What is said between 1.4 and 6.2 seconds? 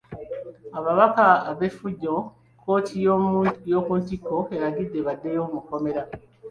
ab'effujjo kkooti y'oku ntikko eragidde baddeyo mu kkomera.